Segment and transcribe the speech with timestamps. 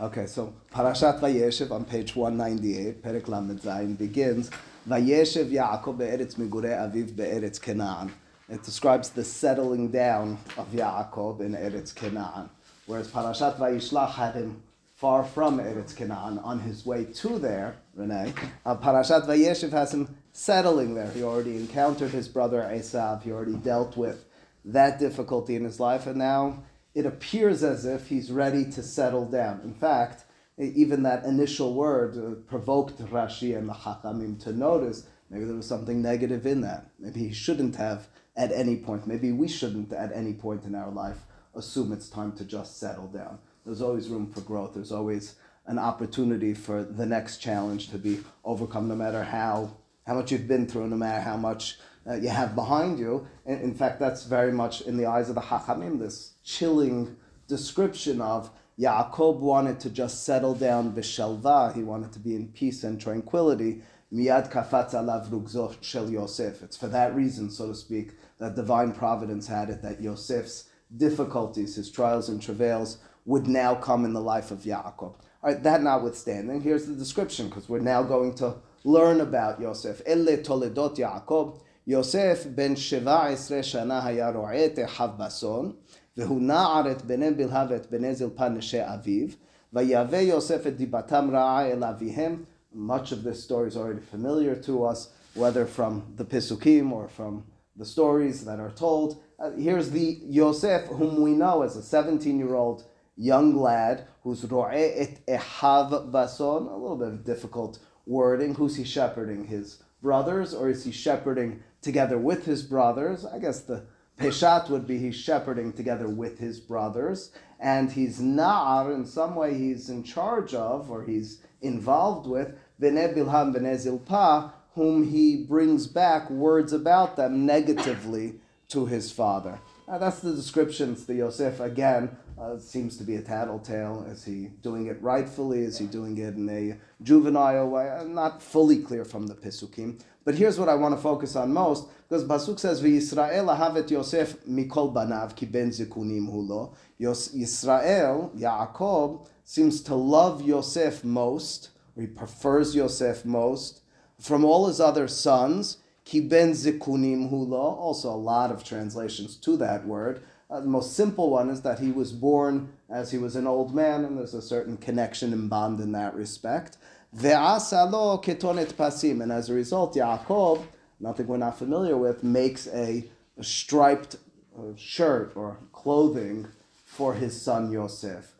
[0.00, 4.48] Okay, so Parashat Vayeshev on page 198, Perek Lamed Zayin begins,
[4.88, 8.12] Vayeshev Yaakov be'eretz migure aviv be'eretz Canaan.
[8.48, 12.48] It describes the settling down of Yaakov in Eretz Canaan,
[12.86, 14.62] whereas Parashat Vayishlach had him
[14.94, 18.32] far from Eretz Canaan on his way to there, Renee.
[18.64, 21.10] Uh, Parashat Vayeshev has him settling there.
[21.10, 24.24] He already encountered his brother Esav, he already dealt with
[24.64, 26.62] that difficulty in his life, and now
[26.94, 29.60] it appears as if he's ready to settle down.
[29.62, 30.24] In fact,
[30.58, 35.68] even that initial word uh, provoked Rashi and the Chachamim to notice maybe there was
[35.68, 36.90] something negative in that.
[36.98, 40.90] Maybe he shouldn't have at any point, maybe we shouldn't at any point in our
[40.90, 41.18] life
[41.54, 43.38] assume it's time to just settle down.
[43.64, 44.74] There's always room for growth.
[44.74, 45.34] There's always
[45.66, 49.76] an opportunity for the next challenge to be overcome, no matter how,
[50.06, 53.26] how much you've been through, no matter how much uh, you have behind you.
[53.44, 58.20] In, in, fact, that's very much in the eyes of the Hachamim, this chilling description
[58.20, 63.00] of Yaakov wanted to just settle down b'shalva, he wanted to be in peace and
[63.00, 63.82] tranquility.
[64.12, 66.62] Miyad kafatz alav rugzo shel Yosef.
[66.62, 71.74] It's for that reason, so to speak, that divine providence had it that Yosef's difficulties,
[71.74, 75.00] his trials and travails, would now come in the life of Yaakov.
[75.00, 80.00] All right, that notwithstanding, here's the description, because we're now going to learn about Yosef.
[80.06, 81.60] Elle toledot Yaakov.
[81.87, 85.71] יוסף בן שבע עשרה שנה היה רועה את אחיו באסון,
[86.17, 89.27] והוא נער את בני בלהה ואת בני זלפה נשי אביו,
[89.73, 92.43] ויהווה יוסף את דיבתם רעה אל אביהם.
[92.75, 97.43] Much of this story is already familiar to us, whether from the Pisukim or from
[97.75, 99.21] the stories that are told.
[99.39, 102.83] Uh, here's the Yosef, whom we know as a 17-year-old
[103.15, 108.55] young lad who's ro'eh et ehav bason, a little bit of difficult wording.
[108.55, 109.45] Who's he shepherding?
[109.45, 113.24] His brothers, or is he shepherding together with his brothers.
[113.24, 113.84] I guess the
[114.18, 119.56] Peshat would be he's shepherding together with his brothers, and he's Na'ar, in some way
[119.56, 125.86] he's in charge of, or he's involved with, Bnei Bilham Bnei Zilpah, whom he brings
[125.86, 129.60] back words about them negatively to his father.
[129.86, 132.16] Now, that's the descriptions the Yosef again.
[132.38, 134.06] Uh, seems to be a tattletale.
[134.08, 135.60] Is he doing it rightfully?
[135.60, 137.88] Is he doing it in a juvenile way?
[137.90, 140.00] I'm not fully clear from the Pisukim.
[140.28, 144.36] But here's what I want to focus on most, because Pasuk says, "V'Yisrael ahavet Yosef
[144.46, 152.06] mikol banav ki ben zikunim hulo." Yisrael, Yaakov, seems to love Yosef most, or he
[152.06, 153.80] prefers Yosef most
[154.18, 155.78] from all his other sons.
[156.04, 157.78] Ki ben zikunim hulo.
[157.78, 160.20] Also, a lot of translations to that word.
[160.50, 163.74] Uh, the most simple one is that he was born as he was an old
[163.74, 166.76] man, and there's a certain connection and bond in that respect.
[167.16, 169.22] Ve'asalo ketonet pasim.
[169.22, 170.64] And as a result, Yaakov,
[171.00, 173.04] nothing we're not familiar with, makes a,
[173.38, 174.16] a striped
[174.56, 176.48] uh, shirt or clothing
[176.84, 178.34] for his son Yosef.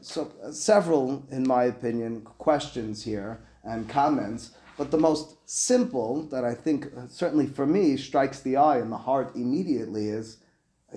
[0.00, 4.52] So, uh, several, in my opinion, questions here and comments.
[4.78, 8.90] But the most simple that I think, uh, certainly for me, strikes the eye and
[8.90, 10.38] the heart immediately is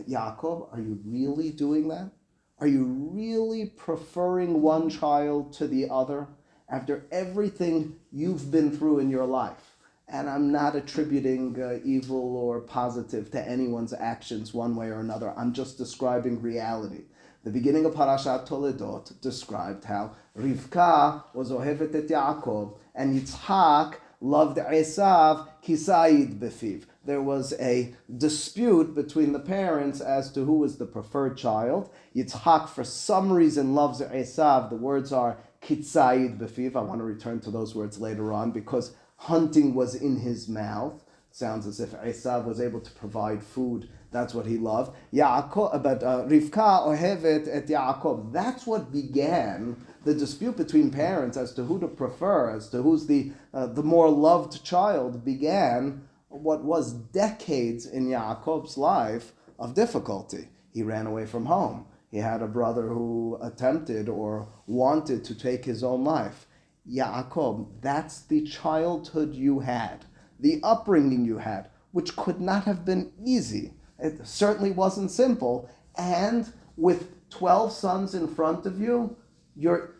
[0.10, 2.12] Yaakov, are you really doing that?
[2.60, 6.28] Are you really preferring one child to the other?
[6.69, 9.75] After everything you've been through in your life.
[10.07, 15.34] And I'm not attributing uh, evil or positive to anyone's actions one way or another.
[15.38, 17.03] I'm just describing reality.
[17.44, 24.57] The beginning of Parashat Toledot described how Rivka was ohevet et Yaakov and Yitzhak loved
[24.57, 26.85] Esav kisaid befiv.
[27.06, 31.90] There was a dispute between the parents as to who was the preferred child.
[32.16, 34.69] Yitzhak, for some reason, loves Esav.
[34.69, 36.75] The words are kitzayid befiv.
[36.75, 41.03] I want to return to those words later on because hunting was in his mouth.
[41.31, 43.90] Sounds as if Esav was able to provide food.
[44.12, 44.96] That's what he loved.
[45.12, 48.31] Yaakov, but uh, Rivka ohevet et Yaakov.
[48.31, 53.07] That's what began the dispute between parents as to who to prefer, as to who's
[53.07, 55.25] the uh, the more loved child.
[55.25, 60.50] Began what was decades in Yaakov's life of difficulty.
[60.72, 61.88] He ran away from home.
[62.13, 66.45] He had a brother who attempted or wanted to take his own life.
[66.88, 70.06] Yaakov, that's the childhood you had,
[70.39, 73.74] the upbringing you had, which could not have been easy.
[73.98, 75.68] It certainly wasn't simple.
[75.98, 79.16] And with 12 sons in front of you,
[79.56, 79.95] you're.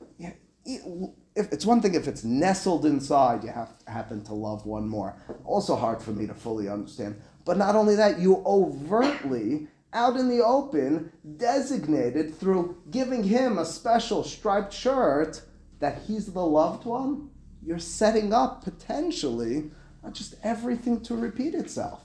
[1.36, 5.18] If it's one thing if it's nestled inside, you have happen to love one more.
[5.46, 7.20] Also hard for me to fully understand.
[7.44, 13.66] But not only that, you overtly out in the open, designated through giving him a
[13.66, 15.42] special striped shirt
[15.80, 17.30] that he's the loved one,
[17.66, 19.72] you're setting up potentially
[20.12, 22.02] just everything to repeat itself.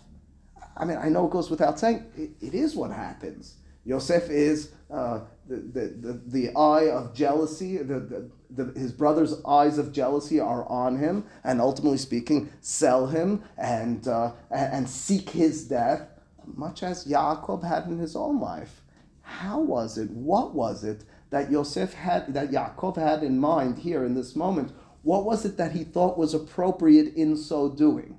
[0.77, 3.57] I mean, I know it goes without saying, it, it is what happens.
[3.85, 9.43] Yosef is uh, the, the, the, the eye of jealousy, the, the, the, his brother's
[9.45, 15.31] eyes of jealousy are on him, and ultimately speaking, sell him and, uh, and seek
[15.31, 16.03] his death,
[16.57, 18.83] much as Yaakov had in his own life.
[19.23, 20.11] How was it?
[20.11, 24.73] What was it that Yosef had, that Yaakov had in mind here in this moment?
[25.03, 28.19] What was it that he thought was appropriate in so doing?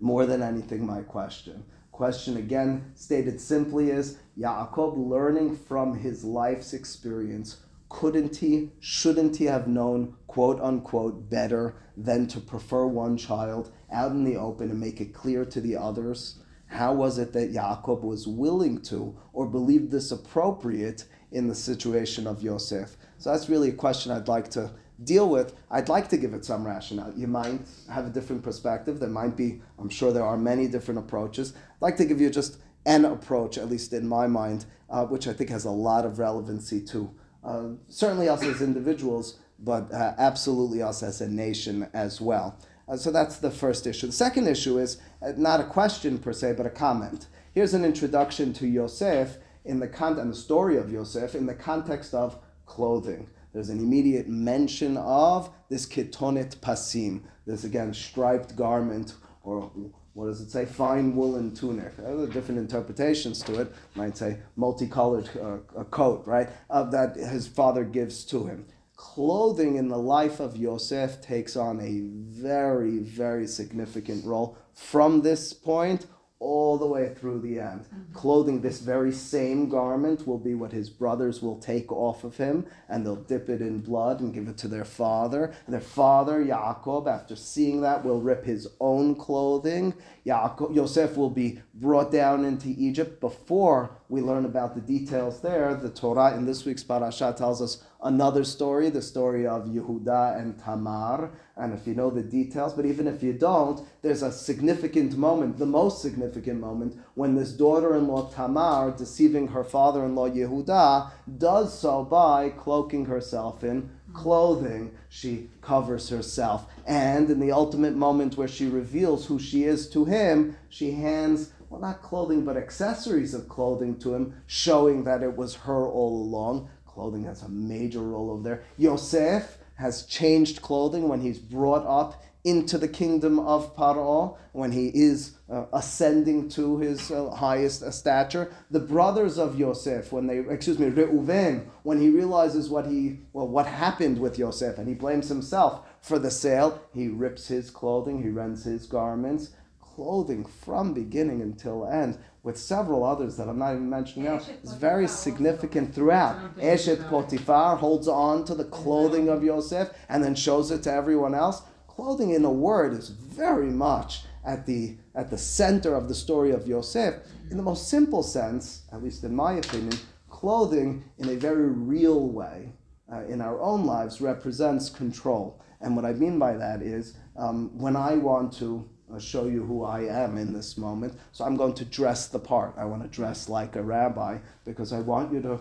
[0.00, 1.64] More than anything, my question.
[1.92, 7.58] Question again, stated simply, is Yaakov learning from his life's experience
[7.88, 14.10] couldn't he, shouldn't he have known, quote unquote, better than to prefer one child out
[14.10, 16.40] in the open and make it clear to the others?
[16.66, 22.26] How was it that Yaakov was willing to or believed this appropriate in the situation
[22.26, 22.96] of Yosef?
[23.18, 24.70] So that's really a question I'd like to
[25.04, 25.54] deal with.
[25.70, 27.12] I'd like to give it some rationale.
[27.16, 27.60] You might
[27.90, 28.98] have a different perspective.
[28.98, 31.52] There might be, I'm sure there are many different approaches.
[31.56, 35.26] I'd like to give you just an approach, at least in my mind, uh, which
[35.26, 37.10] I think has a lot of relevancy to
[37.44, 42.58] uh, certainly us as individuals, but uh, absolutely us as a nation as well.
[42.88, 44.06] Uh, so that's the first issue.
[44.06, 44.98] The second issue is
[45.36, 47.26] not a question per se, but a comment.
[47.52, 51.54] Here's an introduction to Yosef in the con- and the story of Yosef in the
[51.54, 53.28] context of clothing.
[53.52, 59.70] There's an immediate mention of this ketonet pasim, this again striped garment or
[60.16, 60.64] what does it say?
[60.64, 61.94] Fine woolen tunic.
[61.98, 63.72] There are different interpretations to it.
[63.94, 66.48] Might say multicolored uh, coat, right?
[66.70, 68.66] Uh, that his father gives to him.
[68.96, 72.00] Clothing in the life of Yosef takes on a
[72.40, 76.06] very, very significant role from this point
[76.38, 77.80] all the way through the end.
[77.80, 78.12] Mm-hmm.
[78.12, 82.66] Clothing this very same garment will be what his brothers will take off of him,
[82.88, 85.54] and they'll dip it in blood and give it to their father.
[85.64, 89.94] And their father, Yaakov, after seeing that, will rip his own clothing.
[90.26, 93.18] Yaakov, Yosef will be brought down into Egypt.
[93.20, 97.82] Before we learn about the details there, the Torah in this week's parasha tells us
[98.02, 101.32] another story, the story of Yehuda and Tamar.
[101.56, 105.58] And if you know the details, but even if you don't, there's a significant moment,
[105.58, 110.28] the most significant moment, when this daughter in law Tamar, deceiving her father in law
[110.28, 114.92] Yehuda, does so by cloaking herself in clothing.
[115.08, 116.66] She covers herself.
[116.86, 121.50] And in the ultimate moment where she reveals who she is to him, she hands
[121.80, 126.22] well, not clothing, but accessories of clothing to him, showing that it was her all
[126.22, 128.62] along clothing has a major role over there.
[128.78, 134.86] Yosef has changed clothing when he's brought up into the kingdom of Paro, when he
[134.94, 138.50] is uh, ascending to his uh, highest uh, stature.
[138.70, 143.48] The brothers of Yosef, when they, excuse me, Reuven, when he realizes what he, well,
[143.48, 148.22] what happened with Yosef, and he blames himself for the sale, he rips his clothing,
[148.22, 149.50] he rends his garments.
[149.96, 154.74] Clothing from beginning until end with several others that I'm not even mentioning now, is
[154.74, 156.58] very significant throughout.
[156.58, 161.34] Eshet Potifar holds on to the clothing of Yosef and then shows it to everyone
[161.34, 161.62] else.
[161.88, 166.50] Clothing, in a word, is very much at the, at the center of the story
[166.50, 167.14] of Yosef.
[167.50, 172.28] In the most simple sense, at least in my opinion, clothing in a very real
[172.28, 172.74] way
[173.10, 175.58] uh, in our own lives represents control.
[175.80, 179.64] And what I mean by that is um, when I want to I'll show you
[179.64, 181.14] who I am in this moment.
[181.32, 182.74] So I'm going to dress the part.
[182.76, 185.60] I want to dress like a rabbi because I want you to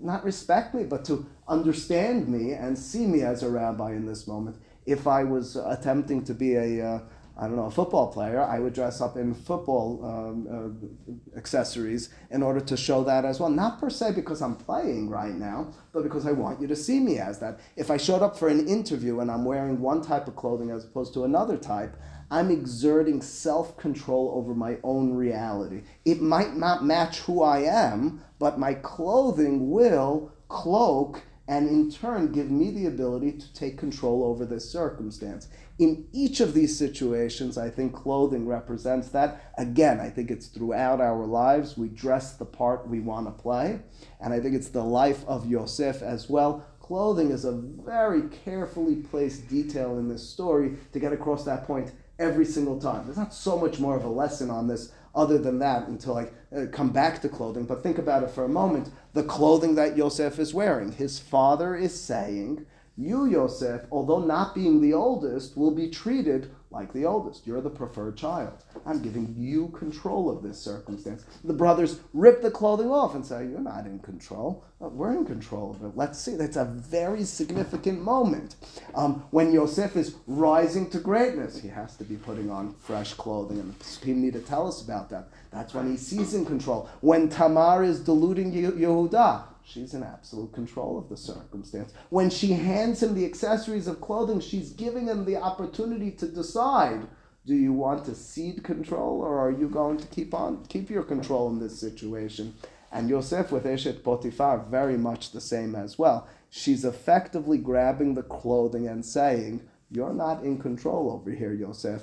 [0.00, 4.26] not respect me, but to understand me and see me as a rabbi in this
[4.26, 4.56] moment.
[4.86, 7.00] If I was attempting to be a uh,
[7.36, 12.10] I don't know, a football player, I would dress up in football um, uh, accessories
[12.30, 13.50] in order to show that as well.
[13.50, 17.00] Not per se because I'm playing right now, but because I want you to see
[17.00, 17.58] me as that.
[17.74, 20.84] If I showed up for an interview and I'm wearing one type of clothing as
[20.84, 21.96] opposed to another type,
[22.30, 25.82] I'm exerting self control over my own reality.
[26.04, 32.32] It might not match who I am, but my clothing will cloak and in turn
[32.32, 35.48] give me the ability to take control over this circumstance.
[35.78, 39.52] In each of these situations, I think clothing represents that.
[39.58, 41.76] Again, I think it's throughout our lives.
[41.76, 43.80] We dress the part we want to play.
[44.20, 46.64] And I think it's the life of Yosef as well.
[46.80, 51.92] Clothing is a very carefully placed detail in this story to get across that point
[52.18, 53.04] every single time.
[53.04, 56.28] There's not so much more of a lesson on this other than that until I
[56.54, 57.64] uh, come back to clothing.
[57.64, 58.90] But think about it for a moment.
[59.12, 64.80] The clothing that Yosef is wearing, his father is saying, You, Yosef, although not being
[64.80, 67.44] the oldest, will be treated like the oldest.
[67.44, 68.64] You're the preferred child.
[68.86, 71.24] I'm giving you control of this circumstance.
[71.42, 74.64] The brothers rip the clothing off and say, You're not in control.
[74.78, 75.96] We're in control of it.
[75.96, 76.36] Let's see.
[76.36, 78.56] That's a very significant moment.
[78.94, 83.58] Um, when Yosef is rising to greatness, he has to be putting on fresh clothing,
[83.58, 85.28] and the people need to tell us about that.
[85.50, 86.88] That's when he sees in control.
[87.00, 91.92] When Tamar is deluding Yehuda, she's in absolute control of the circumstance.
[92.10, 97.06] When she hands him the accessories of clothing, she's giving him the opportunity to decide
[97.46, 101.02] do you want to cede control or are you going to keep on keep your
[101.02, 102.54] control in this situation?
[102.90, 106.28] And Yosef with Eshet Potifar, very much the same as well.
[106.48, 112.02] She's effectively grabbing the clothing and saying, You're not in control over here, Yosef.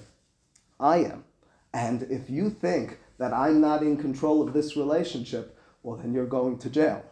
[0.80, 1.24] I am.
[1.74, 6.26] And if you think that I'm not in control of this relationship, well, then you're
[6.26, 7.04] going to jail.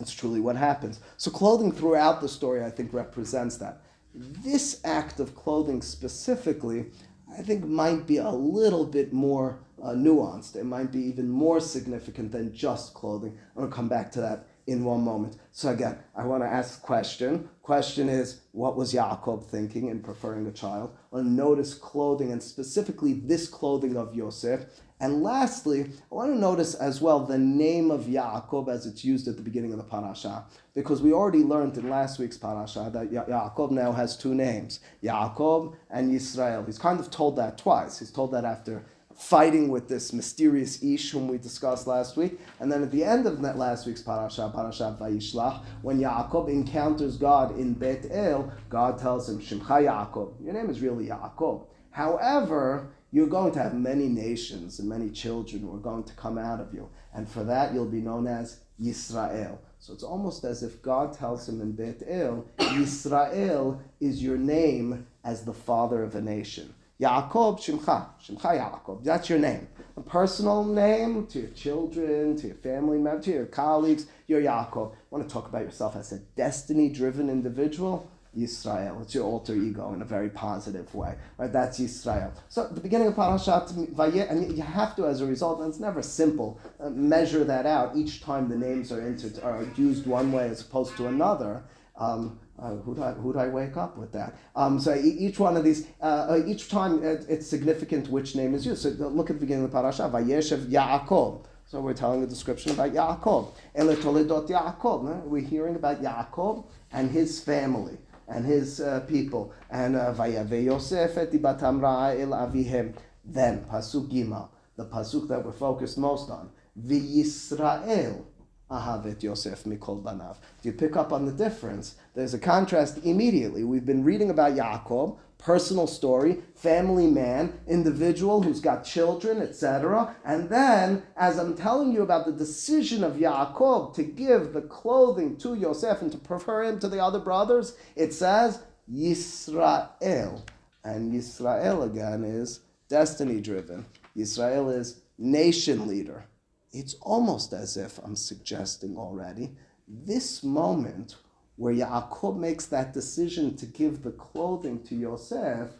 [0.00, 0.98] That's truly what happens.
[1.18, 3.82] So, clothing throughout the story, I think, represents that.
[4.14, 6.86] This act of clothing specifically,
[7.30, 10.56] I think, might be a little bit more uh, nuanced.
[10.56, 13.38] It might be even more significant than just clothing.
[13.54, 15.36] I'm going to come back to that in one moment.
[15.52, 17.48] So again, I want to ask question.
[17.62, 20.96] Question is, what was Yaakov thinking in preferring a child?
[21.12, 24.66] I notice clothing and specifically this clothing of Yosef.
[25.02, 29.26] And lastly, I want to notice as well the name of Yaakov as it's used
[29.28, 30.44] at the beginning of the parasha,
[30.74, 34.80] because we already learned in last week's parasha that ya- Yaakov now has two names,
[35.02, 36.66] Yaakov and Yisrael.
[36.66, 37.98] He's kind of told that twice.
[37.98, 38.84] He's told that after
[39.20, 42.40] fighting with this mysterious Ish whom we discussed last week.
[42.58, 47.18] And then at the end of that last week's parasha, parasha Vayishlach, when Yaakov encounters
[47.18, 51.66] God in Bet El, God tells him, Shimcha Yaakov, your name is really Yaakov.
[51.90, 56.38] However, you're going to have many nations and many children who are going to come
[56.38, 56.88] out of you.
[57.12, 59.58] And for that, you'll be known as Yisrael.
[59.80, 65.06] So it's almost as if God tells him in Bet El, Yisrael is your name
[65.24, 66.72] as the father of a nation.
[67.00, 69.02] Yaakov Shimcha, Shimcha Yaakov.
[69.02, 69.66] That's your name.
[69.96, 74.06] A personal name to your children, to your family members, to your colleagues.
[74.26, 74.94] You're Yaakov.
[75.10, 78.10] Want to talk about yourself as a destiny-driven individual?
[78.36, 79.02] Yisrael.
[79.02, 81.14] It's your alter ego in a very positive way.
[81.38, 81.52] Right?
[81.52, 82.32] That's Yisrael.
[82.48, 85.80] So the beginning of Parashat Vayet, and you have to, as a result, and it's
[85.80, 90.30] never simple, uh, measure that out each time the names are, entered, are used one
[90.32, 91.64] way as opposed to another.
[91.96, 94.36] Um, uh, who, do I, who I wake up with that?
[94.54, 98.54] Um, so each one of these, uh, uh each time it, it's significant which name
[98.54, 98.82] is used.
[98.82, 101.44] So look at the beginning of the parasha, Vayeshev Yaakov.
[101.66, 103.52] So we're telling a description about Yaakov.
[103.74, 105.22] Ele Toledot Yaakov.
[105.24, 109.52] We're hearing about Yaakov and his family and his uh, people.
[109.70, 112.94] And uh, Vayave Yosef et ibatam el avihem.
[113.24, 116.50] Then, Pasuk Gimel, the Pasuk that we're focused most on.
[116.84, 118.24] V'Yisrael
[118.70, 120.36] Ahavet Yosef Mikol Banav.
[120.58, 123.64] If you pick up on the difference, there's a contrast immediately.
[123.64, 130.14] We've been reading about Yaakov, personal story, family man, individual who's got children, etc.
[130.24, 135.36] And then, as I'm telling you about the decision of Yaakov to give the clothing
[135.38, 138.62] to Yosef and to prefer him to the other brothers, it says
[138.92, 140.42] Yisrael.
[140.84, 143.86] And Yisrael again is destiny driven.
[144.16, 146.24] Yisrael is nation leader
[146.72, 149.52] it's almost as if I'm suggesting already
[149.88, 151.16] this moment
[151.56, 155.70] where Yaakov makes that decision to give the clothing to Yosef,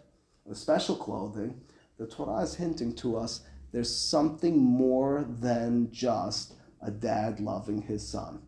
[0.44, 1.60] the special clothing,
[1.96, 3.42] the Torah is hinting to us
[3.72, 8.42] there's something more than just a dad loving his son.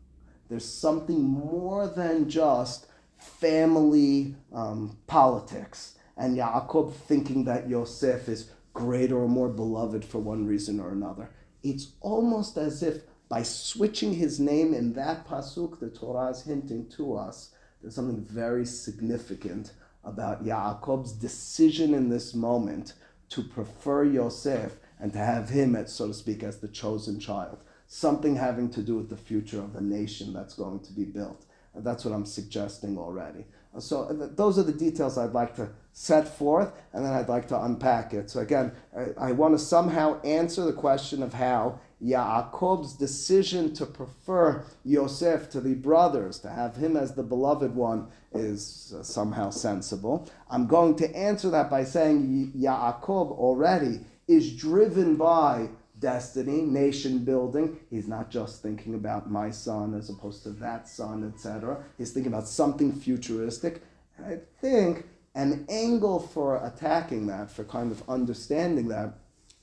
[0.49, 2.87] There's something more than just
[3.19, 10.47] family um, politics and Yaakov thinking that Yosef is greater or more beloved for one
[10.47, 11.31] reason or another
[11.63, 16.89] it's almost as if by switching his name in that pasuk, the Torah is hinting
[16.91, 17.51] to us
[17.83, 19.73] there's something very significant
[20.05, 22.95] about Yaakov's decision in this moment
[23.31, 27.59] to prefer Yosef and to have him, as, so to speak, as the chosen child.
[27.89, 31.45] Something having to do with the future of the nation that's going to be built.
[31.75, 33.47] And that's what I'm suggesting already.
[33.79, 37.49] So uh, those are the details I'd like to set forth, and then I'd like
[37.49, 38.31] to unpack it.
[38.31, 43.87] So again, I, I want to somehow answer the question of how Yaakov's decision to
[43.87, 49.51] prefer Yosef to the brothers, to have him as the beloved one, is uh, somehow
[49.51, 50.29] sensible.
[50.51, 55.69] I'm going to answer that by saying Yaakov already is driven by
[56.03, 57.79] destiny, nation building.
[57.89, 61.83] He's not just thinking about my son as opposed to that son, etc.
[61.97, 63.83] He's thinking about something futuristic.
[64.19, 69.15] And I think an angle for attacking that, for kind of understanding that,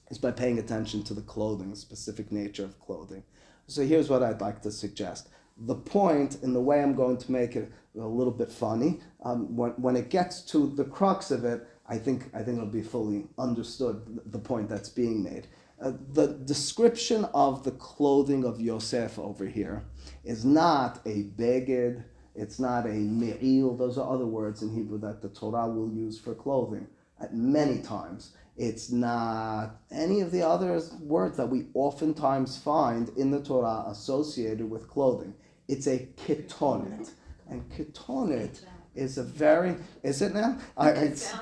[0.09, 3.23] is by paying attention to the clothing, specific nature of clothing.
[3.67, 5.29] So here's what I'd like to suggest.
[5.57, 9.55] The point, in the way I'm going to make it a little bit funny, um,
[9.55, 12.81] when, when it gets to the crux of it, I think, I think it'll be
[12.81, 15.47] fully understood, the point that's being made.
[15.81, 19.85] Uh, the description of the clothing of Yosef over here
[20.25, 22.03] is not a beged,
[22.35, 26.19] it's not a me'il, those are other words in Hebrew that the Torah will use
[26.19, 26.87] for clothing
[27.21, 28.33] at many times.
[28.57, 34.69] It's not any of the other words that we oftentimes find in the Torah associated
[34.69, 35.33] with clothing.
[35.69, 37.11] It's a ketonet.
[37.49, 38.59] And ketonet
[38.95, 40.57] is a very is it now?
[40.77, 41.35] I, it,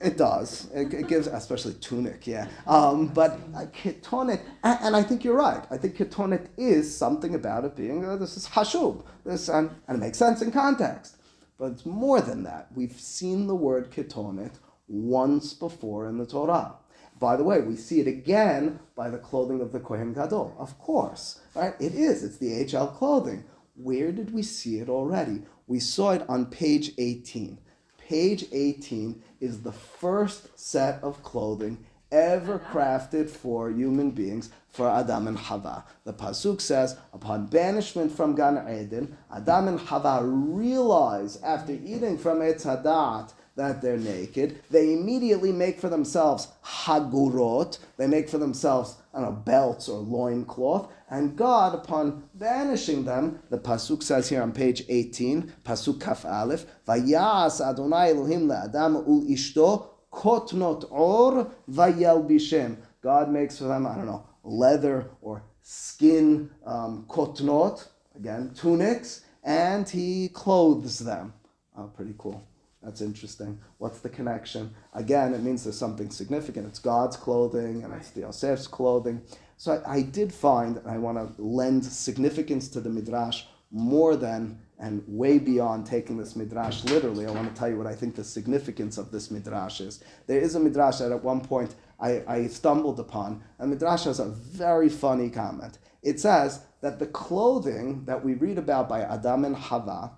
[0.00, 0.68] it does.
[0.74, 2.48] It, it, gives especially tunic, yeah.
[2.66, 5.64] Um, but uh, ketonet, and, and, I think you're right.
[5.70, 9.04] I think ketonet is something about it being uh, this is hashub.
[9.24, 11.16] This and, and it makes sense in context.
[11.58, 12.68] But it's more than that.
[12.74, 14.54] We've seen the word ketonet
[14.88, 16.74] once before in the Torah.
[17.20, 20.54] By the way, we see it again by the clothing of the Kohen Gadol.
[20.58, 21.74] Of course, right?
[21.78, 22.24] It is.
[22.24, 23.44] It's the HL clothing.
[23.76, 25.42] Where did we see it already?
[25.66, 27.58] We saw it on page 18.
[27.98, 35.26] Page 18 is the first set of clothing ever crafted for human beings, for Adam
[35.26, 35.84] and Hava.
[36.04, 42.38] The Pasuk says, upon banishment from Gan Eden, Adam and Hava realize after eating from
[42.38, 44.60] Etz Hadat that they're naked.
[44.70, 47.78] They immediately make for themselves hagurot.
[47.96, 50.90] They make for themselves, I don't know, belts or loincloth.
[51.14, 56.66] And God, upon banishing them, the pasuk says here on page 18, pasuk kaf aleph,
[56.88, 62.78] vayas Adonai Elohim le'adam ul ishto kotnot or vayelbishem.
[63.00, 69.88] God makes for them, I don't know, leather or skin um, kotnot, again, tunics, and
[69.88, 71.32] he clothes them.
[71.78, 72.44] Oh, pretty cool.
[72.84, 73.60] That's interesting.
[73.78, 74.74] What's the connection?
[74.92, 76.66] Again, it means there's something significant.
[76.66, 79.22] It's God's clothing and it's the Yosef's clothing.
[79.56, 84.16] So I, I did find, and I want to lend significance to the Midrash more
[84.16, 87.26] than and way beyond taking this Midrash literally.
[87.26, 90.02] I want to tell you what I think the significance of this Midrash is.
[90.26, 94.18] There is a Midrash that at one point I, I stumbled upon, and Midrash has
[94.18, 95.78] a very funny comment.
[96.02, 100.10] It says that the clothing that we read about by Adam and Hava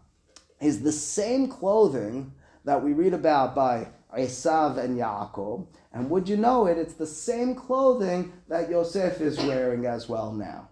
[0.60, 2.32] is the same clothing
[2.64, 5.66] that we read about by Esav and Yaakov.
[5.92, 10.32] And would you know it, it's the same clothing that Yosef is wearing as well
[10.32, 10.68] now.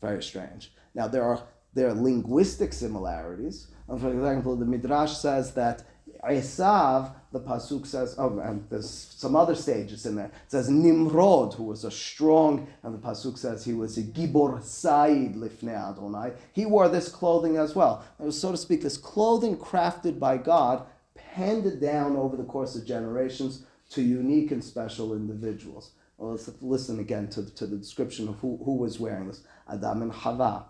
[0.00, 0.72] Very strange.
[0.94, 1.42] Now, there are,
[1.74, 3.68] there are linguistic similarities.
[3.86, 5.84] For example, the Midrash says that
[6.24, 10.26] Esav, the Pasuk says, oh, and there's some other stages in there.
[10.26, 14.62] It says Nimrod, who was a strong, and the Pasuk says he was a Gibor
[14.62, 16.32] Said Lifnei Adonai.
[16.52, 18.04] He wore this clothing as well.
[18.20, 20.86] It was, so to speak, this clothing crafted by God
[21.32, 25.92] handed down over the course of generations to unique and special individuals.
[26.18, 29.40] Well, let's listen again to, to the description of who, who was wearing this.
[29.68, 30.66] Adam and Hava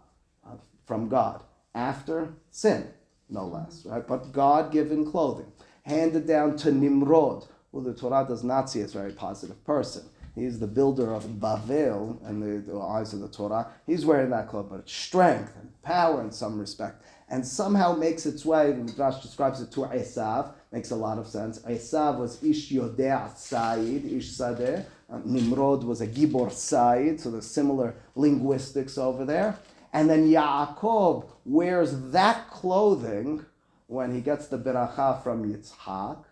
[0.46, 0.54] uh,
[0.86, 1.42] from God
[1.74, 2.88] after sin,
[3.28, 4.06] no less, right?
[4.06, 5.50] But God given clothing.
[5.82, 10.04] Handed down to Nimrod, who the Torah does not see as a very positive person.
[10.34, 13.66] He's the builder of Bavel in the, the eyes of the Torah.
[13.86, 18.44] He's wearing that cloth, but strength and power in some respect and somehow makes its
[18.44, 21.60] way, the Midrash describes it to Esav, makes a lot of sense.
[21.60, 24.84] Esav was Ish Yodea Said, Ish Sadeh.
[25.08, 29.58] Um, Nimrod was a Gibor Said, so there's similar linguistics over there.
[29.94, 33.46] And then Yaakov wears that clothing
[33.86, 36.22] when he gets the beracha from Yitzhak,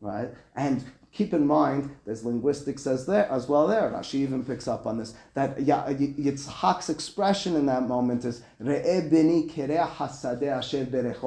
[0.00, 0.30] right?
[0.54, 3.68] And Keep in mind, there's linguistics as there as well.
[3.68, 5.14] There, Rashi even picks up on this.
[5.34, 9.48] That Yitzhak's expression in that moment is bini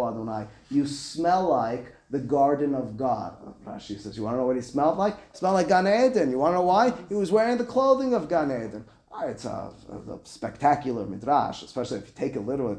[0.06, 0.48] Adonai.
[0.70, 3.38] You smell like the garden of God.
[3.66, 5.16] Rashi says, you want to know what he smelled like?
[5.32, 6.32] He smelled like Gan Eden.
[6.32, 6.94] You want to know why?
[7.08, 8.84] He was wearing the clothing of Gan Eden.
[9.10, 12.78] Ah, it's a, a, spectacular midrash, especially if you take it literally.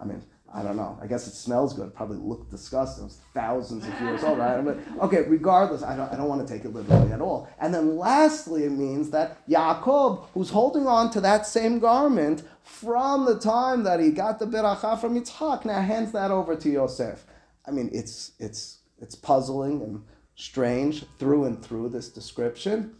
[0.00, 0.22] I mean,
[0.56, 0.98] I don't know.
[1.02, 1.88] I guess it smells good.
[1.88, 3.04] It probably looked disgusting.
[3.04, 4.64] It was thousands of years old, right?
[4.64, 7.46] But, okay, regardless, I don't, I don't want to take it literally at all.
[7.60, 13.26] And then lastly, it means that Yaakov, who's holding on to that same garment from
[13.26, 17.26] the time that he got the beracha from Yitzhak, now hands that over to Yosef.
[17.66, 20.04] I mean, it's, it's, it's puzzling and
[20.36, 22.94] strange through and through this description.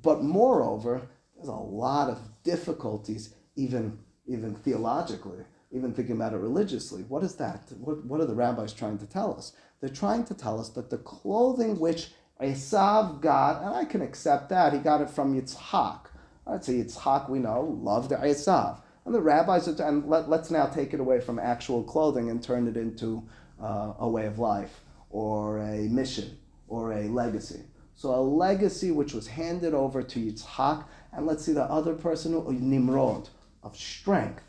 [0.00, 7.02] But moreover, there's a lot of difficulties, even, even theologically even thinking about it religiously,
[7.02, 7.72] what is that?
[7.80, 9.52] What, what are the rabbis trying to tell us?
[9.80, 14.48] They're trying to tell us that the clothing which Esav got, and I can accept
[14.50, 16.06] that, he got it from Yitzhak.
[16.46, 18.78] I'd say Yitzhak, we know, loved Esav.
[19.04, 22.42] And the rabbis, are, and let, us now take it away from actual clothing and
[22.42, 23.22] turn it into
[23.60, 27.62] uh, a way of life, or a mission, or a legacy.
[27.96, 32.32] So a legacy which was handed over to Yitzhak, and let's see the other person,
[32.70, 33.28] Nimrod,
[33.62, 34.42] of strength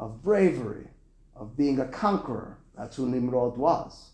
[0.00, 0.88] of bravery,
[1.36, 2.56] of being a conqueror.
[2.76, 4.10] That's who Nimrod was.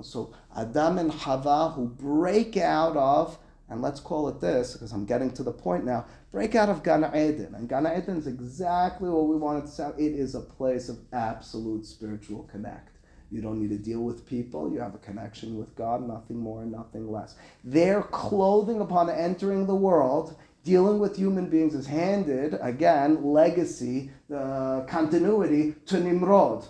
[0.00, 5.04] So Adam and Hava who break out of, and let's call it this, because I'm
[5.04, 7.54] getting to the point now, break out of Gan Eden.
[7.54, 9.90] And Gan Eden is exactly what we wanted to say.
[9.98, 12.96] It is a place of absolute spiritual connect.
[13.30, 14.72] You don't need to deal with people.
[14.72, 17.36] You have a connection with God, nothing more, nothing less.
[17.64, 24.82] Their clothing upon entering the world dealing with human beings is handed, again, legacy, uh,
[24.86, 26.66] continuity to Nimrod.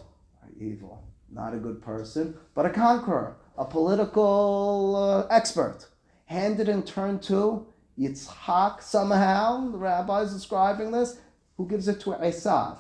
[0.59, 5.89] Evil, not a good person, but a conqueror, a political uh, expert.
[6.27, 7.67] Handed in turn to
[7.99, 11.19] Yitzhak, somehow, the rabbi is describing this,
[11.57, 12.79] who gives it to Esav.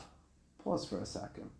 [0.62, 1.50] Pause for a second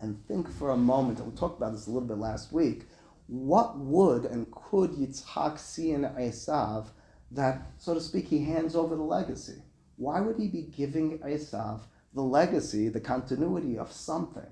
[0.00, 2.86] and think for a moment, and we talked about this a little bit last week,
[3.26, 6.86] what would and could Yitzhak see in Esav
[7.30, 9.62] that, so to speak, he hands over the legacy?
[9.96, 11.80] Why would he be giving Esav
[12.14, 14.46] the legacy, the continuity of something,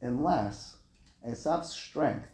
[0.00, 0.76] unless
[1.26, 2.28] Esav's strength,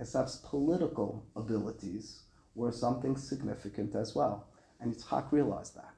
[0.00, 2.22] Esav's political abilities
[2.54, 4.46] were something significant as well?
[4.80, 5.94] And Yitzhak realized that.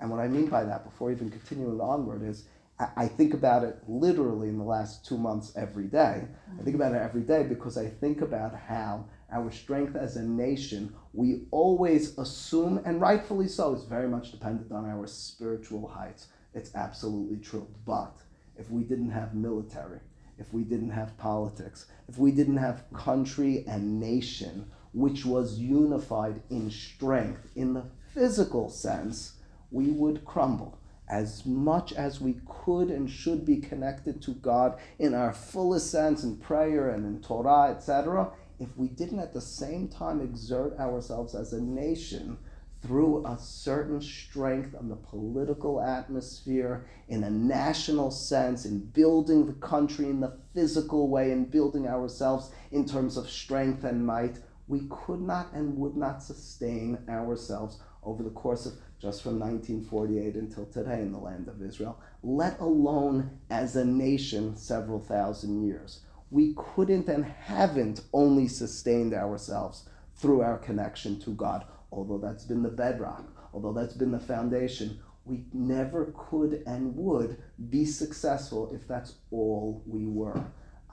[0.00, 2.44] And what I mean by that, before even continuing onward, is
[2.78, 6.24] I think about it literally in the last two months every day.
[6.60, 10.22] I think about it every day because I think about how our strength as a
[10.22, 16.28] nation, we always assume, and rightfully so, is very much dependent on our spiritual heights.
[16.52, 17.66] It's absolutely true.
[17.86, 18.20] But
[18.58, 20.00] if we didn't have military,
[20.38, 26.42] if we didn't have politics, if we didn't have country and nation, which was unified
[26.50, 29.36] in strength, in the physical sense,
[29.70, 35.14] we would crumble as much as we could and should be connected to God in
[35.14, 39.88] our fullest sense in prayer and in Torah, etc., if we didn't at the same
[39.88, 42.38] time exert ourselves as a nation
[42.82, 49.52] through a certain strength on the political atmosphere, in a national sense, in building the
[49.54, 54.38] country in the physical way, in building ourselves in terms of strength and might,
[54.68, 60.34] we could not and would not sustain ourselves over the course of just from 1948
[60.36, 66.00] until today in the land of Israel, let alone as a nation several thousand years.
[66.30, 72.62] We couldn't and haven't only sustained ourselves through our connection to God, although that's been
[72.62, 74.98] the bedrock, although that's been the foundation.
[75.24, 77.36] We never could and would
[77.68, 80.44] be successful if that's all we were.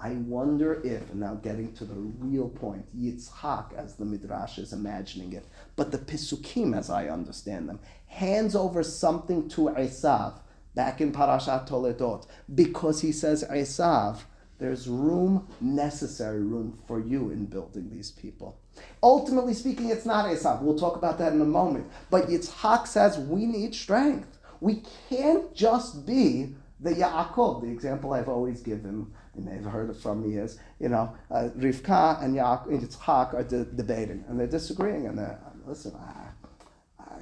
[0.04, 4.74] I wonder if, and now getting to the real point, Yitzhak, as the Midrash is
[4.74, 5.46] imagining it,
[5.78, 10.34] but the Pisukim, as I understand them, hands over something to Esav,
[10.76, 14.24] back in Parashat Toledot, because he says, Esav,
[14.60, 18.60] there's room, necessary room for you in building these people.
[19.02, 20.62] Ultimately speaking, it's not Esav.
[20.62, 21.90] We'll talk about that in a moment.
[22.10, 24.38] But Yitzhak says we need strength.
[24.60, 29.90] We can't just be the Yaakov, the example I've always given you may have heard
[29.90, 34.48] it from me is, you know, uh, Rivka and Yitzchak are de- debating and they're
[34.48, 37.20] disagreeing and they're, listen, I, I,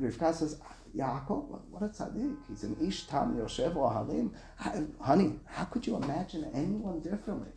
[0.00, 0.60] Rivka says,
[0.96, 2.36] Yaakov, what, what a tzaddik.
[2.48, 4.34] He's an ish tam yoshev or halim.
[5.00, 7.50] Honey, how could you imagine anyone differently?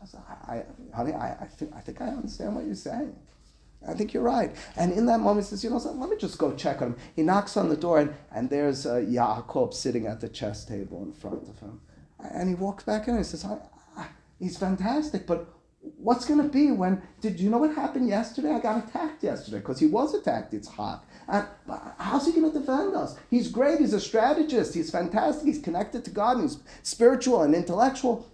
[0.00, 3.16] I said, I, I, honey, I, I, think, I think I understand what you're saying.
[3.86, 4.54] I think you're right.
[4.76, 6.96] And in that moment, he says, you know, let me just go check on him.
[7.14, 11.02] He knocks on the door, and, and there's uh, Yaakov sitting at the chess table
[11.02, 11.80] in front of him.
[12.18, 13.58] And he walks back in and he says, I,
[13.96, 14.06] I,
[14.38, 15.54] he's fantastic, but
[15.96, 18.52] what's going to be when, did you know what happened yesterday?
[18.52, 20.54] I got attacked yesterday because he was attacked.
[20.54, 21.04] It's hot.
[21.28, 21.46] And
[21.98, 23.16] how's he going to defend us?
[23.30, 23.78] He's great.
[23.80, 24.74] He's a strategist.
[24.74, 25.46] He's fantastic.
[25.46, 28.26] He's connected to God and he's spiritual and intellectual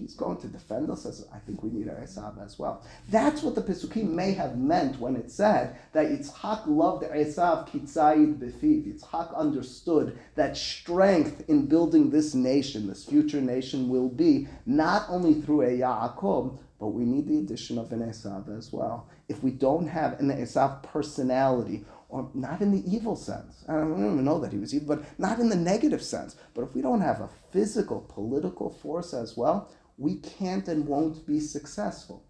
[0.00, 2.84] he's going to defend us as I think we need our Esav as well.
[3.08, 8.38] That's what the Pesukim may have meant when it said that Yitzhak loved Esav kitzayid
[8.38, 8.92] befiv.
[8.92, 15.40] Yitzhak understood that strength in building this nation, this future nation, will be not only
[15.40, 19.08] through a Yaakov, but we need the addition of an Esav as well.
[19.28, 23.64] If we don't have an Esav personality, or not in the evil sense.
[23.68, 26.36] I don't even know that he was evil, but not in the negative sense.
[26.54, 31.26] But if we don't have a physical, political force as well, we can't and won't
[31.26, 32.24] be successful.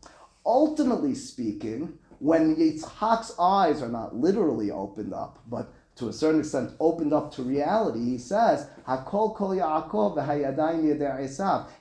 [0.44, 6.72] Ultimately speaking, when Yitzhak's eyes are not literally opened up, but to a certain extent
[6.80, 10.16] opened up to reality, he says, Hakol kol Yaakov.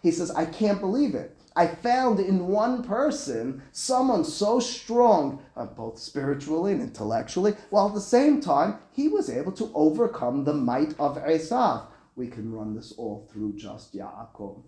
[0.04, 1.36] He says, I can't believe it.
[1.56, 7.96] I found in one person someone so strong, uh, both spiritually and intellectually, while at
[7.96, 11.88] the same time he was able to overcome the might of Esav.
[12.16, 14.62] We can run this all through just Yaakov.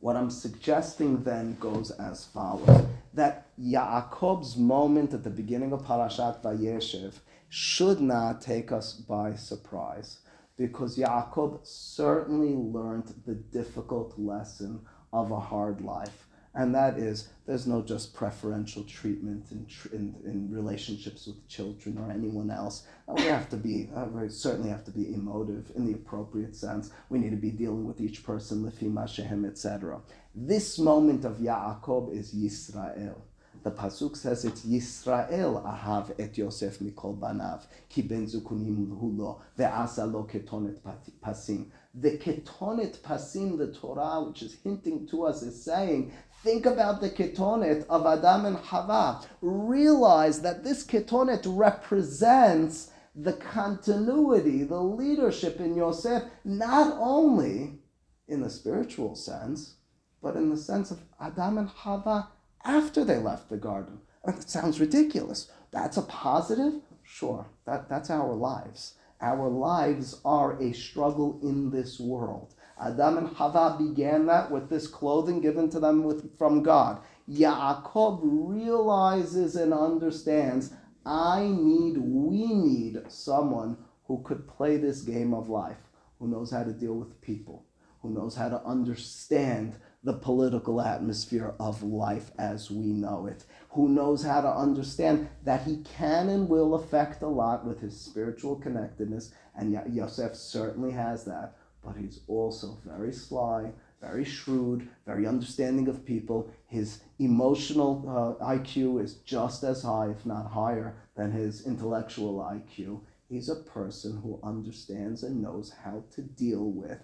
[0.00, 6.42] What I'm suggesting then goes as follows that Yaakov's moment at the beginning of Parashat
[6.42, 10.20] Vayeshev should not take us by surprise
[10.56, 14.80] because Yaakov certainly learned the difficult lesson
[15.12, 20.48] of a hard life and that is there's no just preferential treatment in, in, in
[20.50, 22.86] relationships with children or anyone else.
[23.08, 26.54] Uh, we have to be, uh, we certainly have to be emotive in the appropriate
[26.54, 26.90] sense.
[27.08, 30.00] We need to be dealing with each person, lefima shehem, etc.
[30.34, 33.20] This moment of Yaakov is Yisrael.
[33.62, 40.10] The pasuk says it's Yisrael ahav et Yosef mikol banav ki ben zukunim hulo ve'asa
[40.10, 40.78] lo ketonet
[41.20, 41.66] pasim.
[41.92, 46.10] The ketonet pasim, the Torah, which is hinting to us, is saying
[46.42, 49.26] Think about the ketonet of Adam and Hava.
[49.42, 57.80] Realize that this ketonet represents the continuity, the leadership in Yosef, not only
[58.26, 59.74] in the spiritual sense,
[60.22, 62.28] but in the sense of Adam and Hava
[62.64, 64.00] after they left the garden.
[64.26, 65.50] It sounds ridiculous.
[65.72, 66.80] That's a positive?
[67.02, 68.94] Sure, that, that's our lives.
[69.20, 72.54] Our lives are a struggle in this world.
[72.80, 77.00] Adam and Hava began that with this clothing given to them with, from God.
[77.28, 80.72] Yaakov realizes and understands
[81.04, 85.78] I need, we need someone who could play this game of life,
[86.18, 87.64] who knows how to deal with people,
[88.02, 93.88] who knows how to understand the political atmosphere of life as we know it, who
[93.88, 98.56] knows how to understand that he can and will affect a lot with his spiritual
[98.56, 105.88] connectedness, and Yosef certainly has that but he's also very sly, very shrewd, very understanding
[105.88, 106.50] of people.
[106.66, 113.00] His emotional uh, IQ is just as high, if not higher, than his intellectual IQ.
[113.28, 117.00] He's a person who understands and knows how to deal with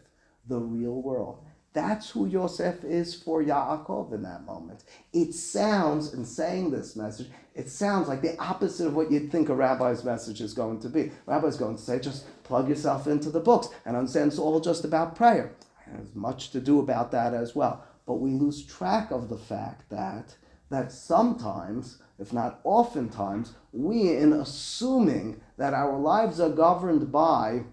[0.47, 1.45] the real world.
[1.77, 4.85] That's who Yosef is for Yaakov in that moment.
[5.13, 9.51] It sounds, in saying this message, it sounds like the opposite of what you'd think
[9.51, 11.13] a rabbi's message is going to be.
[11.27, 14.87] Rabbi's going to say, just plug yourself into the books and understand it's all just
[14.87, 15.53] about prayer.
[15.87, 17.85] There's much to do about that as well.
[18.07, 20.35] But we lose track of the fact that
[20.71, 27.65] that sometimes, if not oftentimes, we, in assuming that our lives are governed by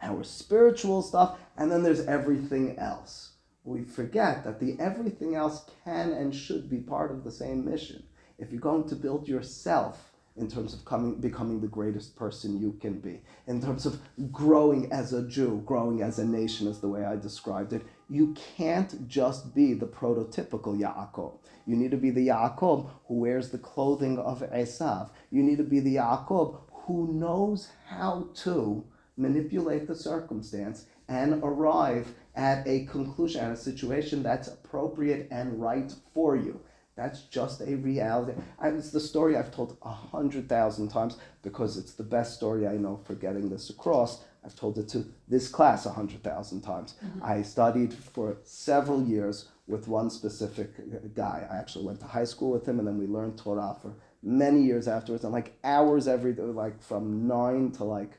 [0.00, 3.32] our spiritual stuff, and then there's everything else
[3.64, 8.02] we forget that the everything else can and should be part of the same mission.
[8.38, 12.76] If you're going to build yourself in terms of coming, becoming the greatest person you
[12.80, 14.00] can be, in terms of
[14.32, 18.34] growing as a Jew, growing as a nation, is the way I described it, you
[18.56, 21.38] can't just be the prototypical Yaakov.
[21.66, 25.10] You need to be the Yaakov who wears the clothing of Esav.
[25.30, 28.84] You need to be the Yaakov who knows how to
[29.16, 35.92] manipulate the circumstance and arrive at a conclusion, at a situation that's appropriate and right
[36.12, 36.60] for you.
[36.96, 38.40] That's just a reality.
[38.60, 42.68] And it's the story I've told a hundred thousand times because it's the best story
[42.68, 44.22] I know for getting this across.
[44.44, 46.94] I've told it to this class a hundred thousand times.
[47.04, 47.24] Mm-hmm.
[47.24, 51.48] I studied for several years with one specific guy.
[51.50, 54.62] I actually went to high school with him, and then we learned Torah for many
[54.62, 58.18] years afterwards, and like hours every day, like from nine to like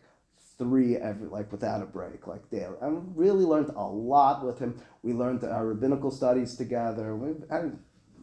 [0.58, 2.76] three every like without a break, like daily.
[2.82, 4.82] I really learned a lot with him.
[5.04, 7.16] We learned our rabbinical studies together.
[7.16, 7.78] We had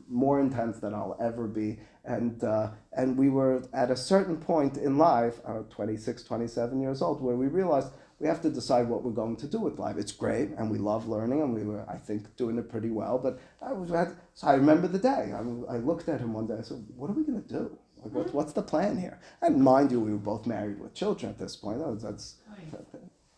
[0.08, 1.78] more intense than I'll ever be.
[2.04, 7.00] And uh, and we were at a certain point in life, uh, 26, 27 years
[7.00, 9.96] old, where we realized we have to decide what we're going to do with life.
[9.98, 13.18] It's great, and we love learning, and we were, I think, doing it pretty well.
[13.18, 13.90] But I was,
[14.34, 15.32] so I remember the day.
[15.32, 16.56] I, I looked at him one day.
[16.58, 19.18] I said, "What are we going to do?" Like, what, what's the plan here?
[19.40, 21.80] And mind you, we were both married with children at this point.
[22.00, 22.36] That's,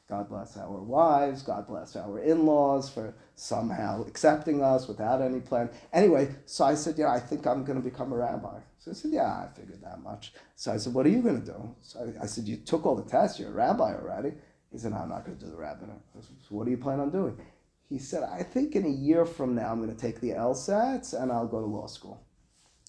[0.08, 1.42] God bless our wives.
[1.42, 5.70] God bless our in-laws for somehow accepting us without any plan.
[5.92, 8.58] Anyway, so I said, yeah, I think I'm going to become a rabbi.
[8.78, 10.34] So I said, yeah, I figured that much.
[10.56, 11.74] So I said, what are you going to do?
[11.80, 13.40] So I, I, said, you took all the tests.
[13.40, 14.32] You're a rabbi already.
[14.70, 15.96] He said, no, I'm not going to do the rabbinate.
[16.14, 17.38] Said, so what do you plan on doing?
[17.88, 21.20] He said, I think in a year from now, I'm going to take the LSATs
[21.20, 22.20] and I'll go to law school.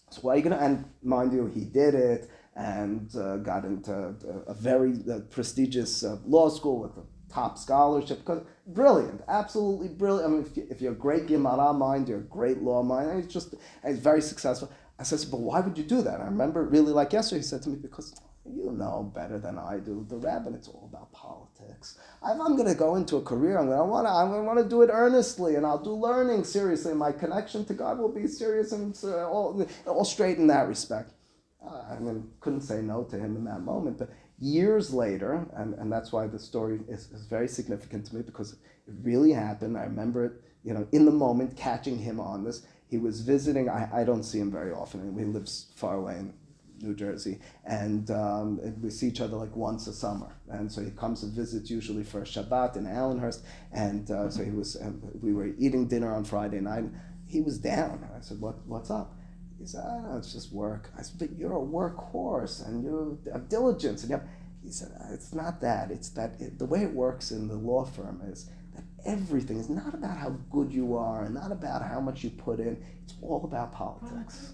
[0.10, 0.58] So why are you gonna?
[0.58, 4.16] And mind you, he did it and uh, got into
[4.48, 8.20] a very uh, prestigious uh, law school with a top scholarship.
[8.20, 10.32] Because brilliant, absolutely brilliant.
[10.32, 13.10] I mean, if, you, if you're a great Gemara mind, you're a great law mind.
[13.10, 14.72] And he's just he's very successful.
[14.98, 16.22] I said, but why would you do that?
[16.22, 17.40] I remember really like yesterday.
[17.40, 20.06] He said to me because you know better than I do.
[20.08, 21.98] The rabbinate's all about politics.
[22.24, 24.12] If I'm going to go into a career, I'm going to want to.
[24.12, 26.94] I'm going to want to do it earnestly, and I'll do learning seriously.
[26.94, 31.12] My connection to God will be serious and uh, all, all straight in that respect.
[31.66, 35.74] Uh, I mean, couldn't say no to him in that moment, but years later, and,
[35.76, 39.78] and that's why the story is, is very significant to me because it really happened.
[39.78, 42.66] I remember it, you know, in the moment, catching him on this.
[42.90, 43.70] He was visiting.
[43.70, 45.18] I, I don't see him very often.
[45.18, 46.34] He lives far away in
[46.82, 50.36] New Jersey, and um, we see each other like once a summer.
[50.50, 54.52] And so he comes and visits usually for Shabbat in Allenhurst, and uh, so he
[54.52, 54.78] was.
[54.82, 56.86] Um, we were eating dinner on Friday night.
[57.28, 58.08] He was down.
[58.16, 58.66] I said, "What?
[58.68, 59.16] What's up?"
[59.60, 63.50] He said, "Oh, it's just work." I said, "But you're a workhorse, and you have
[63.50, 64.28] diligence." And you have,
[64.64, 65.92] he said, "It's not that.
[65.92, 69.70] It's that it, the way it works in the law firm is." that Everything is
[69.70, 72.84] not about how good you are and not about how much you put in.
[73.04, 74.10] It's all about politics.
[74.10, 74.52] politics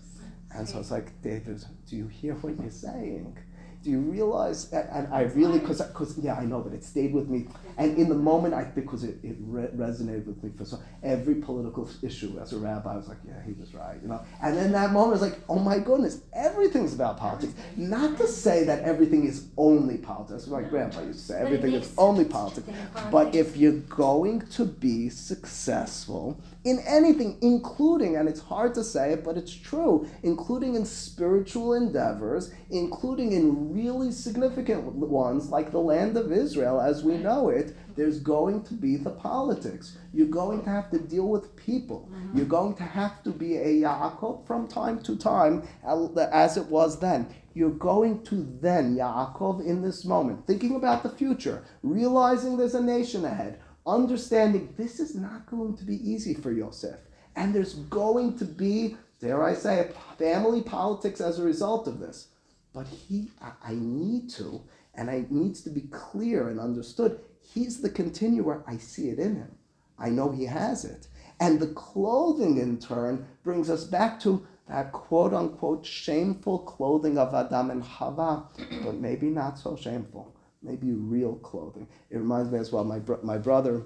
[0.54, 3.38] And so it's like, David, do you hear what you're saying?
[3.84, 4.72] Do you realize?
[4.72, 7.48] And I really, because, because yeah, I know, but it stayed with me.
[7.78, 11.36] And in the moment, I because it, it re- resonated with me for so every
[11.36, 14.22] political issue as a rabbi, I was like, yeah, he was right, you know.
[14.44, 17.54] And then that moment was like, oh my goodness, everything's about politics.
[17.76, 20.46] Not to say that everything is only politics.
[20.48, 22.70] My grandpa used to say everything is only politics.
[23.10, 29.14] But if you're going to be successful in anything, including, and it's hard to say
[29.14, 35.80] it, but it's true, including in spiritual endeavors, including in really significant ones like the
[35.80, 39.98] land of Israel as we know it, there's going to be the politics.
[40.14, 42.10] You're going to have to deal with people.
[42.12, 42.38] Mm-hmm.
[42.38, 47.00] You're going to have to be a Yaakov from time to time, as it was
[47.00, 47.34] then.
[47.54, 52.82] You're going to then, Yaakov, in this moment, thinking about the future, realizing there's a
[52.82, 57.00] nation ahead, understanding this is not going to be easy for Yosef.
[57.36, 62.28] And there's going to be, dare I say, family politics as a result of this.
[62.74, 64.62] But he, I, I need to,
[64.96, 67.20] and it needs to be clear and understood.
[67.42, 68.64] He's the continuer.
[68.68, 69.52] I see it in him.
[70.00, 71.08] I know he has it.
[71.40, 77.34] And the clothing, in turn, brings us back to that quote unquote shameful clothing of
[77.34, 78.46] Adam and Hava,
[78.84, 81.88] but maybe not so shameful maybe real clothing.
[82.10, 83.84] It reminds me as well, my, bro- my brother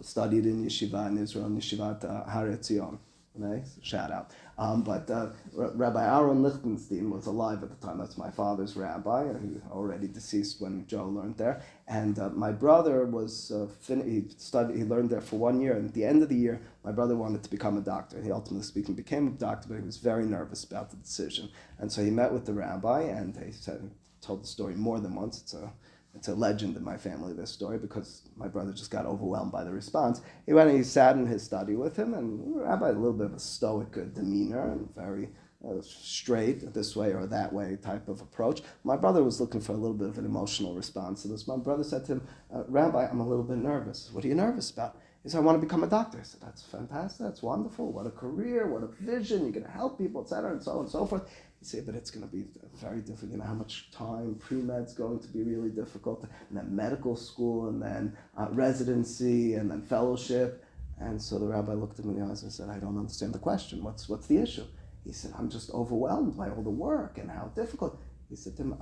[0.00, 2.98] studied in yeshiva in Israel, in uh, Har Etzion.
[3.36, 4.30] Nice, shout out.
[4.56, 7.98] Um, but uh, Rabbi Aaron Lichtenstein was alive at the time.
[7.98, 11.62] That's my father's rabbi, who already deceased when Joe learned there.
[11.88, 14.76] And uh, my brother was uh, fin- he studied.
[14.76, 15.76] He learned there for one year.
[15.76, 18.22] And at the end of the year, my brother wanted to become a doctor.
[18.22, 21.48] He ultimately speaking became a doctor, but he was very nervous about the decision.
[21.78, 23.90] And so he met with the rabbi, and he said,
[24.20, 25.40] told the story more than once.
[25.40, 25.72] It's a
[26.16, 29.64] it's a legend in my family this story because my brother just got overwhelmed by
[29.64, 30.20] the response.
[30.46, 33.26] He went and he sat in his study with him, and Rabbi a little bit
[33.26, 35.30] of a stoic demeanor and very
[35.66, 38.62] uh, straight this way or that way type of approach.
[38.84, 41.48] My brother was looking for a little bit of an emotional response to this.
[41.48, 44.10] My brother said to him, uh, Rabbi, I'm a little bit nervous.
[44.12, 44.98] What are you nervous about?
[45.24, 46.18] He said, I want to become a doctor.
[46.20, 47.26] I said, That's fantastic.
[47.26, 47.90] That's wonderful.
[47.92, 48.68] What a career.
[48.68, 49.42] What a vision.
[49.42, 51.28] You're going to help people, etc., and so on and so forth
[51.64, 53.32] say, but it's going to be very difficult.
[53.32, 57.68] You know, how much time pre-med's going to be really difficult, and then medical school,
[57.68, 60.64] and then uh, residency, and then fellowship.
[61.00, 63.34] And so the rabbi looked at me in the eyes and said, I don't understand
[63.34, 63.82] the question.
[63.82, 64.64] What's, what's the issue?
[65.04, 68.00] He said, I'm just overwhelmed by all the work and how difficult.
[68.30, 68.74] He said to him,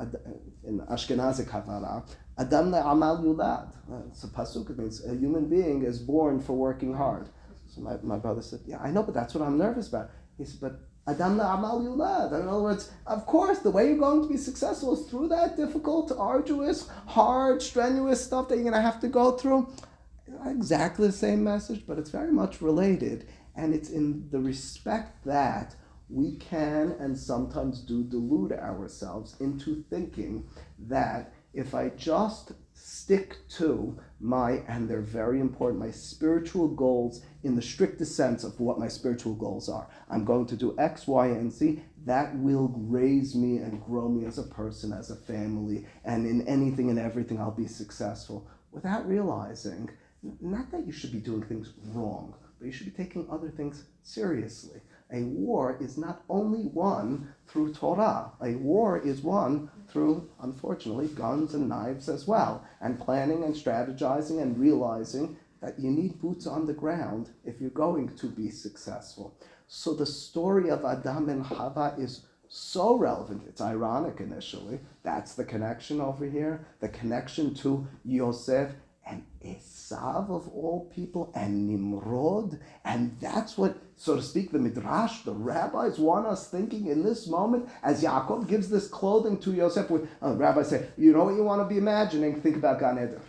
[0.64, 2.06] in Ashkenazi Havara,
[2.38, 3.72] Adam le'amal yulad.
[4.08, 7.28] It's a pasuk, it means a human being is born for working hard.
[7.66, 10.10] So my, my brother said, yeah, I know, but that's what I'm nervous about.
[10.38, 12.32] He said, but Adam Amal Yulad.
[12.38, 15.56] In other words, of course, the way you're going to be successful is through that
[15.56, 19.68] difficult, arduous, hard, strenuous stuff that you're going to have to go through.
[20.46, 23.26] Exactly the same message, but it's very much related.
[23.56, 25.74] And it's in the respect that
[26.08, 30.46] we can and sometimes do delude ourselves into thinking
[30.78, 37.54] that if I just stick to my, and they're very important, my spiritual goals in
[37.54, 39.88] the strictest sense of what my spiritual goals are.
[40.10, 41.82] I'm going to do X, Y, and Z.
[42.04, 46.46] That will raise me and grow me as a person, as a family, and in
[46.48, 49.90] anything and everything, I'll be successful without realizing
[50.40, 53.84] not that you should be doing things wrong, but you should be taking other things
[54.02, 54.80] seriously.
[55.12, 61.52] A war is not only won through Torah, a war is won through, unfortunately, guns
[61.52, 66.66] and knives as well, and planning and strategizing and realizing that you need boots on
[66.66, 69.36] the ground if you're going to be successful.
[69.68, 73.44] So the story of Adam and Hava is so relevant.
[73.46, 74.80] It's ironic initially.
[75.02, 78.72] That's the connection over here, the connection to Yosef
[79.06, 82.58] and Esav of all people, and Nimrod.
[82.84, 87.26] And that's what, so to speak, the Midrash, the rabbis want us thinking in this
[87.26, 89.90] moment as Yaakov gives this clothing to Yosef.
[89.90, 92.40] With, uh, rabbis say, you know what you want to be imagining?
[92.40, 93.20] Think about Gan Eden.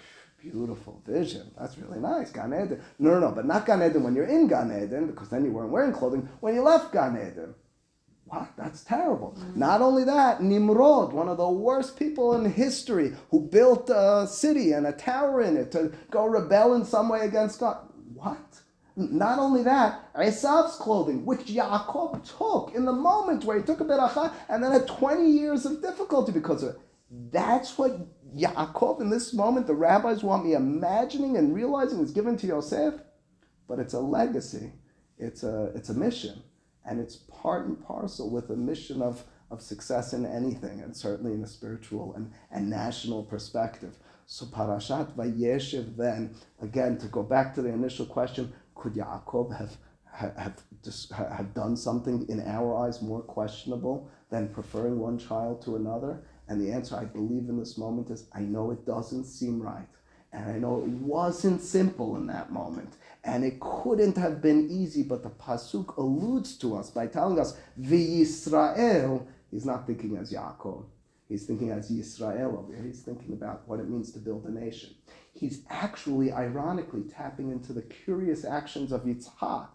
[0.41, 1.51] Beautiful vision.
[1.57, 2.29] That's really nice.
[2.29, 2.81] Gan Eden.
[2.99, 5.51] No, no, no, but not Gan Eden when you're in Gan Eden, because then you
[5.51, 6.27] weren't wearing clothing.
[6.41, 7.55] When you left Gan Eden,
[8.57, 9.35] That's terrible.
[9.37, 9.59] Mm-hmm.
[9.59, 14.71] Not only that, Nimrod, one of the worst people in history, who built a city
[14.71, 17.77] and a tower in it to go rebel in some way against God.
[18.13, 18.61] What?
[18.95, 23.85] Not only that, Esav's clothing, which Yaakov took in the moment where he took a
[23.85, 26.81] beracha and then had 20 years of difficulty because of it.
[27.31, 27.99] That's what
[28.35, 32.95] Yaakov in this moment, the rabbis want me imagining and realizing is given to Yosef,
[33.67, 34.73] but it's a legacy.
[35.17, 36.43] It's a, it's a mission
[36.85, 41.33] and it's part and parcel with a mission of, of success in anything, and certainly
[41.33, 43.95] in a spiritual and, and national perspective.
[44.25, 49.77] So Parashat Vayeshev then, again, to go back to the initial question, could Yaakov have,
[50.11, 50.61] have,
[51.11, 56.23] have done something in our eyes more questionable than preferring one child to another?
[56.47, 59.87] And the answer I believe in this moment is I know it doesn't seem right.
[60.33, 62.95] And I know it wasn't simple in that moment.
[63.23, 67.55] And it couldn't have been easy, but the Pasuk alludes to us by telling us,
[67.79, 70.85] V'Yisrael, he's not thinking as Yaakov.
[71.29, 72.83] He's thinking as Yisrael over here.
[72.85, 74.89] He's thinking about what it means to build a nation.
[75.33, 79.69] He's actually, ironically, tapping into the curious actions of Yitzhak.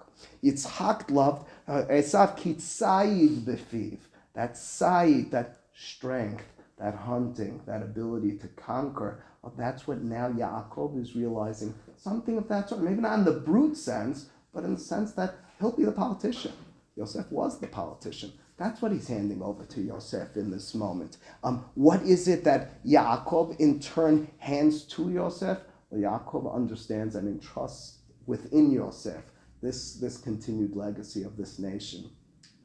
[0.45, 3.99] Yitzhak loved uh, Esav kitzayid befiv.
[4.35, 6.45] That sayid, that strength,
[6.79, 9.25] that hunting, that ability to conquer.
[9.43, 11.75] Well, that's what now Yaakov is realizing.
[11.97, 12.83] Something of that sort.
[12.83, 16.53] Maybe not in the brute sense, but in the sense that he'll be the politician.
[16.97, 18.33] Yosef was the politician.
[18.57, 21.19] That's what he's handing over to Yosef in this moment.
[21.45, 25.59] Um, what is it that Yaakov in turn hands to Yosef?
[25.91, 29.23] Well, Yaakov understands and entrusts within Yosef
[29.63, 32.11] this, this continued legacy of this nation.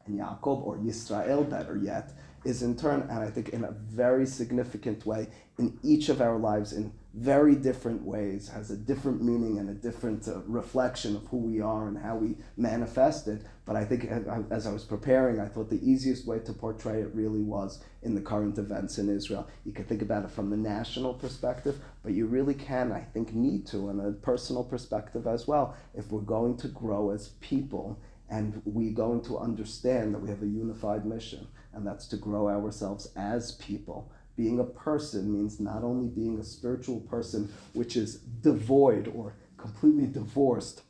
[0.06, 2.12] And Yaakov, or Yisrael better yet,
[2.44, 5.28] is in turn, and I think in a very significant way,
[5.58, 9.74] in each of our lives, in very different ways, has a different meaning and a
[9.74, 13.44] different uh, reflection of who we are and how we manifest it.
[13.66, 14.06] But I think
[14.52, 18.16] as I was preparing, I thought the easiest way to portray it really was in
[18.16, 19.48] the current events in Israel.
[19.64, 23.34] You could think about it from the national perspective, but you really can, I think,
[23.34, 28.00] need to, in a personal perspective as well, if we're going to grow as people
[28.30, 32.50] and we're going to understand that we have a unified mission, and that's to grow
[32.50, 38.18] ourselves as people being a person means not only being a spiritual person, which is
[38.18, 40.82] devoid or completely divorced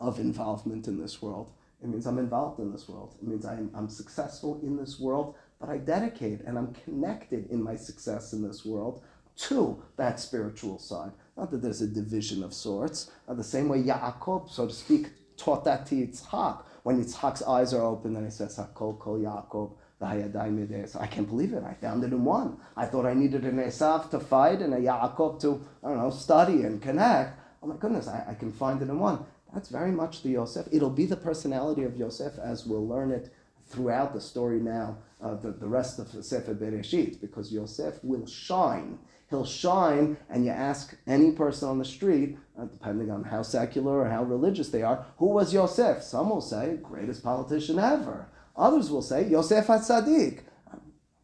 [0.00, 1.52] of involvement in this world.
[1.82, 3.16] It means I'm involved in this world.
[3.20, 7.62] It means I'm, I'm successful in this world, but I dedicate and I'm connected in
[7.62, 9.02] my success in this world
[9.34, 11.12] to that spiritual side.
[11.36, 13.10] Not that there's a division of sorts.
[13.26, 16.62] Not the same way Yaakov, so to speak, taught that to Yitzhak.
[16.82, 21.52] When Yitzhak's eyes are open, then he says, Hakol kol Yaakov so I can't believe
[21.52, 21.62] it.
[21.64, 22.58] I found it in one.
[22.76, 26.10] I thought I needed an Esav to fight and a Yaakov to, I don't know,
[26.10, 27.38] study and connect.
[27.62, 29.24] Oh my goodness, I, I can find it in one.
[29.54, 30.66] That's very much the Yosef.
[30.72, 33.32] It'll be the personality of Yosef as we'll learn it
[33.66, 38.26] throughout the story now, uh, the, the rest of the Sefer Bereshit, because Yosef will
[38.26, 38.98] shine.
[39.30, 44.00] He'll shine, and you ask any person on the street, uh, depending on how secular
[44.00, 46.02] or how religious they are, who was Yosef?
[46.02, 48.28] Some will say, greatest politician ever.
[48.56, 50.40] Others will say Yosef HaTzadik.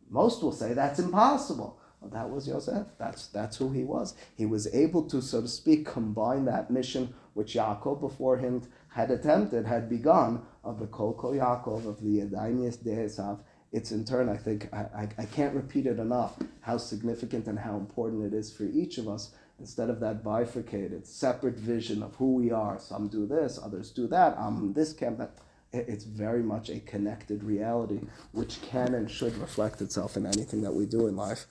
[0.09, 1.79] Most will say that's impossible.
[2.01, 2.87] Well, that was Yosef.
[2.99, 4.15] That's, that's who he was.
[4.37, 9.11] He was able to, so to speak, combine that mission which Yaakov before him had
[9.11, 13.41] attempted, had begun, of the Kol Yaakov, of the Yadayim Dehesav.
[13.71, 17.59] It's in turn, I think, I, I, I can't repeat it enough, how significant and
[17.59, 22.15] how important it is for each of us instead of that bifurcated, separate vision of
[22.17, 22.79] who we are.
[22.79, 24.39] Some do this, others do that.
[24.39, 25.37] I'm this camp, that
[25.73, 28.01] it's very much a connected reality
[28.33, 31.47] which can and should reflect itself in anything that we do in life.